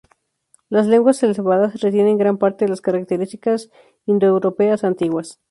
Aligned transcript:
Las 0.67 0.87
lenguas 0.87 1.21
eslavas 1.21 1.79
retienen 1.79 2.17
gran 2.17 2.39
parte 2.39 2.65
de 2.65 2.69
las 2.69 2.81
características 2.81 3.69
indoeuropeas 4.07 4.83
antiguas. 4.83 5.37